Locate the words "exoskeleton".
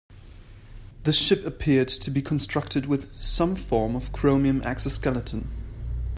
4.63-5.47